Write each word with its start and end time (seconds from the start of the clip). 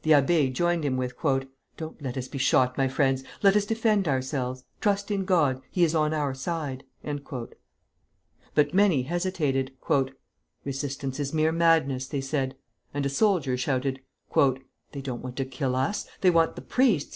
The 0.00 0.12
abbé 0.12 0.50
joined 0.50 0.82
him 0.82 0.96
with, 0.96 1.12
"Don't 1.76 2.00
let 2.00 2.16
us 2.16 2.26
be 2.26 2.38
shot, 2.38 2.78
my 2.78 2.88
friends; 2.88 3.22
let 3.42 3.54
us 3.54 3.66
defend 3.66 4.08
ourselves. 4.08 4.64
Trust 4.80 5.10
in 5.10 5.26
God; 5.26 5.60
he 5.70 5.84
is 5.84 5.94
on 5.94 6.14
our 6.14 6.32
side!" 6.32 6.84
But 8.54 8.72
many 8.72 9.02
hesitated. 9.02 9.74
"Resistance 10.64 11.20
is 11.20 11.34
mere 11.34 11.52
madness," 11.52 12.06
they 12.06 12.22
said; 12.22 12.56
and 12.94 13.04
a 13.04 13.10
soldier 13.10 13.58
shouted, 13.58 14.00
"They 14.34 15.02
don't 15.02 15.20
want 15.22 15.36
to 15.36 15.44
kill 15.44 15.76
us; 15.76 16.06
they 16.22 16.30
want 16.30 16.56
the 16.56 16.62
priests! 16.62 17.10